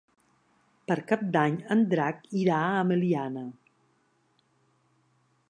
[0.91, 3.45] Per Cap d'Any en Drac irà a Meliana.